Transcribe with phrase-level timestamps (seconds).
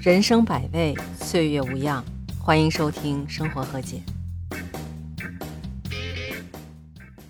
[0.00, 2.04] 人生百味，岁月无恙。
[2.38, 4.00] 欢迎收听《生活和解》。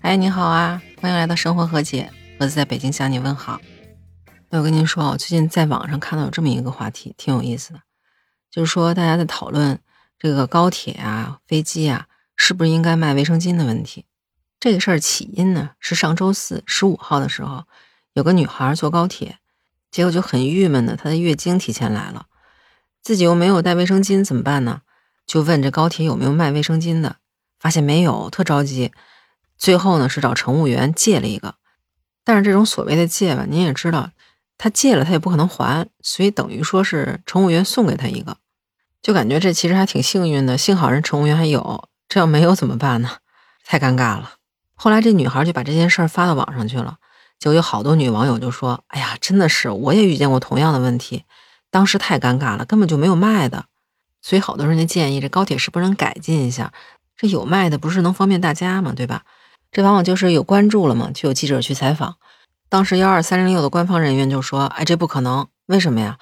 [0.00, 3.60] 哎，你好啊，欢迎来到《生活和解》，盒子在北京向你问好。
[4.48, 7.80] 那我跟您说，我最近在网上看到有这么一个话题，挺有意思的，
[8.50, 9.78] 就是说大家在讨论
[10.18, 14.06] 这个高铁啊、飞机啊，是不是应该卖卫生巾的问题。
[14.58, 17.64] 这个事儿起因呢，是上周四十五号的时候，
[18.14, 19.38] 有个女孩坐高铁，
[19.90, 22.24] 结果就很郁闷的，她的月经提前来了。
[23.04, 24.80] 自己又没有带卫生巾怎么办呢？
[25.26, 27.16] 就问这高铁有没有卖卫生巾的，
[27.60, 28.92] 发现没有，特着急。
[29.58, 31.56] 最后呢是找乘务员借了一个，
[32.24, 34.10] 但是这种所谓的借吧，您也知道，
[34.56, 38.38] 他借了他也不可能还，所以等于说是乘务员送给他一个，
[39.02, 40.56] 就感觉这其实还挺幸运的。
[40.56, 43.18] 幸好人乘务员还有，这要没有怎么办呢？
[43.66, 44.36] 太尴尬了。
[44.74, 46.96] 后来这女孩就把这件事儿发到网上去了，
[47.38, 51.24] 就有好多女网友就说：“哎呀，真的是，我也遇见过同样的问题。”
[51.74, 53.64] 当时太尴尬了，根本就没有卖的，
[54.22, 56.72] 所以好多人就建议这高铁是不是能改进一下？
[57.16, 58.92] 这有卖的不是能方便大家吗？
[58.94, 59.24] 对吧？
[59.72, 62.14] 这往往就是有关注了嘛，就有记者去采访。
[62.68, 66.16] 当时幺二三零六的官方人员就说：“哎，这不可能，为什么呀？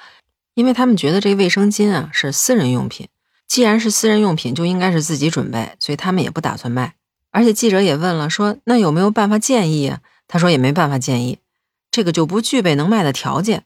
[0.55, 3.11] 因为他们觉得这卫生巾啊是私人用品，
[3.47, 6.95] 既然是私人用品，就应该是自己准备，所以他们也不打算卖。
[7.31, 10.01] 而且记者也问了，说那有没有办法建议啊？
[10.27, 11.41] 他说也没办法建议，
[11.91, 13.65] 这个就不具备能卖的条件。”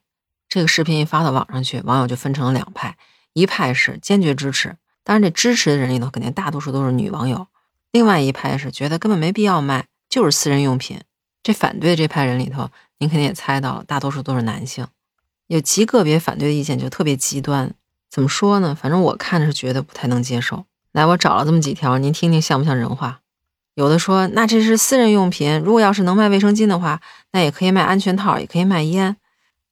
[0.56, 2.96] 这个视频一发到网上去，网友就分成了两派，
[3.34, 7.48] 一派是坚决支持，当然这支持的人里头肯定大多数都是女网友；
[7.92, 10.98] 另外一派是觉得根本没必要卖，就是私人用品。
[11.42, 14.86] 这反对这派人里头，您肯定也猜到了，大多数都是男性，
[15.48, 17.74] 有极个别反对的意见就特别极端。
[18.08, 18.74] 怎么说呢？
[18.74, 20.64] 反正我看着是觉得不太能接受。
[20.92, 23.20] 来，我找了这么几条，您听听像不像人话？
[23.74, 29.18] 有的说，那这是私人用品，如果要是能卖卫生巾的话，那也可以卖安全套，也可以卖烟。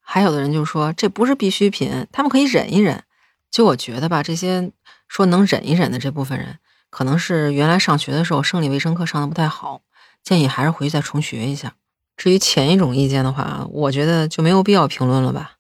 [0.07, 3.03] 还有的人就说这不是必需品，他们可以忍一忍。
[3.51, 4.71] 就我觉得吧，这些
[5.09, 6.59] 说能忍一忍的这部分人，
[6.91, 9.81] 可能是原来上学的时候生理卫生课上的不太好，
[10.23, 11.75] 建议还是回去再重学一下。
[12.17, 15.53] 至于前一种意见的话，我觉得就没有必要评论了吧，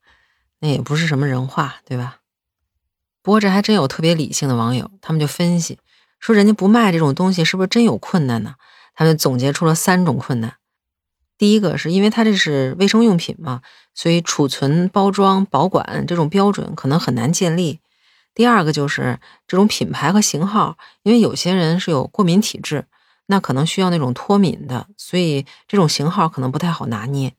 [0.60, 2.18] 那也不是什么人话，对吧？
[3.22, 5.78] 不过这还真有特别理性的网友，他们就分析
[6.20, 8.56] 说，人家不卖这种东西，是不是真有困难呢？
[8.94, 10.54] 他们总结出了三种困难。
[11.44, 13.60] 第一个是因为它这是卫生用品嘛，
[13.94, 17.80] 所以储存、包装、保管这种标准可能很难建立。
[18.34, 22.86] 第二个就是这种品牌和型号，因为有些人是有过敏体质，
[23.26, 27.34] 那可能需要那种脱敏的，所以这种型号可能不太好拿捏。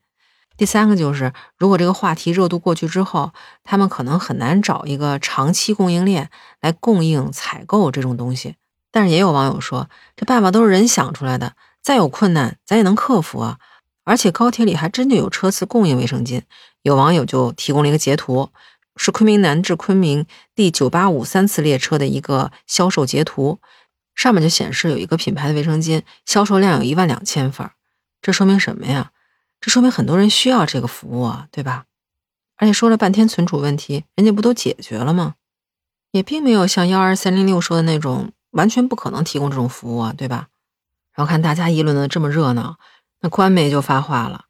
[0.56, 3.32] 第三个就是，如果这个话题热度过去之后，
[3.64, 6.30] 他们可能很难找一个长期供应链
[6.60, 8.54] 来供应采购这种东西。
[8.92, 13.58] 但是也有网友说，这办法都是人想出来的，再有困难咱也能克服啊。
[14.06, 16.42] 而且高铁里还真就有车次供应卫生巾，
[16.82, 18.50] 有网友就提供了一个截图，
[18.94, 20.24] 是昆明南至昆明
[20.54, 23.58] 第九八五三次列车的一个销售截图，
[24.14, 27.68] 上面就显示有一个品牌的卫生巾销售量有一万两千份，
[28.22, 29.10] 这说明什么呀？
[29.60, 31.86] 这说明很多人需要这个服务啊，对吧？
[32.56, 35.34] 而且说了半天存储问题，人家不都解决了吗？
[36.12, 40.46] 也并没有像幺二三零六说的那种完全不可能提供这种服务啊，对吧？
[41.12, 42.78] 然后看大家议论的这么热闹。
[43.20, 44.44] 那官媒就发话了，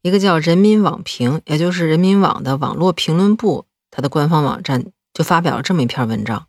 [0.00, 6.46] 一个叫人民网评，也就是人民网的网络评论部，它的官方网站就发表了这么一篇文章，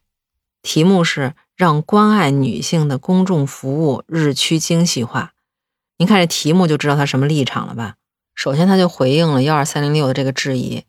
[0.61, 5.33] 题目是“让关爱女性的公众服务日趋精细化”。
[5.97, 7.95] 您看这题目就知道他什么立场了吧？
[8.35, 10.83] 首先，他就回应了幺二三零六的这个质疑，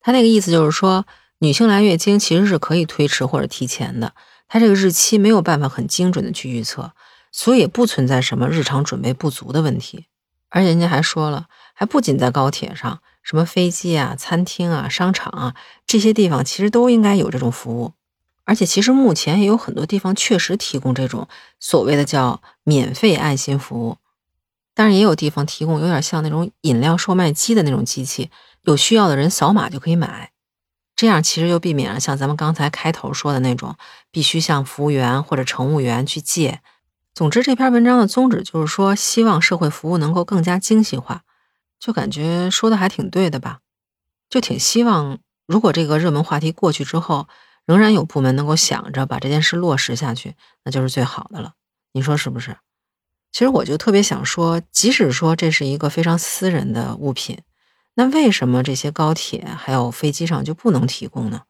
[0.00, 1.06] 他那个意思就是说，
[1.38, 4.14] 女性来月经其实是可以推迟或者提前的，
[4.46, 6.92] 它这个日期没有办法很精准的去预测，
[7.32, 10.06] 所以也不存在什么日常准备不足的问题。
[10.54, 17.94] 而且人家还说了，还不仅在高铁上，什么飞机啊、餐厅啊、商场啊这些地方，其实都应该有这种服务。
[18.44, 21.26] 而且其实目前也有很多地方确实提供这种
[21.58, 23.96] 所谓的叫免费爱心服务，
[24.74, 28.30] 但是也有地方提供有点像那种饮料售卖机的那种机器，
[28.62, 30.30] 有需要的人扫码就可以买。
[30.94, 33.74] 这样其实就避免了像咱们刚才开头说的那种
[34.12, 36.60] 必须向服务员或者乘务员去借。
[37.14, 41.22] 总之，这篇文章的宗旨就是说，希望社会服务能够更加精细化，
[41.78, 43.60] 就感觉说的还挺对的吧？
[44.28, 47.28] 就挺希望，如果这个热门话题过去之后，
[47.66, 50.34] 仍然有部门能够想着把这件事落实下去，
[50.64, 51.52] 那就是最好的了。
[51.92, 52.56] 你说是不是？
[53.30, 57.38] 其实我就特别想说，即使说这是一个非常私人的物品，
[57.94, 61.42] 那为什么这些高铁还有飞机上就不能提供呢？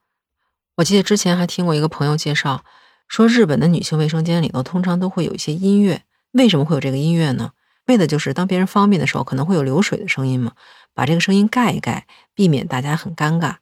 [0.77, 2.67] 我记得之前还听过一个朋友介绍。
[3.09, 6.03] 说日本的女性卫生间里头通常都会有一些音乐，
[6.33, 7.53] 为什么会有这个音乐呢？
[7.87, 10.53] 为的就是当别人方便的时候，可能会有流水的声音嘛，
[10.95, 13.57] 把这个声音盖一盖，避免大家很尴尬。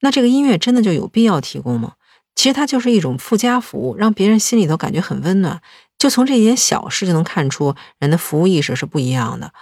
[0.00, 1.92] 那这个音乐真的就有必要提供吗？
[2.34, 5.60] 其实它就是一种附加服务，让别人心里头感觉很温暖。
[5.98, 9.52] 就从这一点小事就能看出人的服务意识是不一样的。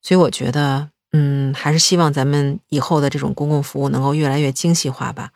[0.00, 5.30] 所以我觉得，嗯，还是希望咱们以后的这种公共服务能够越来越精细化吧。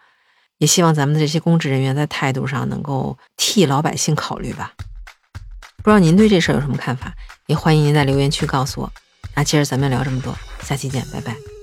[0.58, 4.72] 也希望咱们的这些公职人员在态度上能够替老百姓考虑吧。
[5.78, 7.14] 不知道您对这事儿有什么看法？
[7.46, 8.92] 也欢迎您在留言区告诉我。
[9.34, 11.55] 那今儿咱们聊这么多，下期见，拜拜。